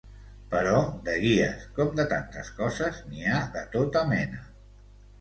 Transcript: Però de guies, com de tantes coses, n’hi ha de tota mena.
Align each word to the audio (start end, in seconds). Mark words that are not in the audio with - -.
Però 0.53 0.79
de 1.09 1.17
guies, 1.25 1.67
com 1.77 1.93
de 2.01 2.07
tantes 2.15 2.51
coses, 2.63 3.01
n’hi 3.13 3.31
ha 3.37 3.47
de 3.59 3.67
tota 3.79 4.07
mena. 4.17 4.47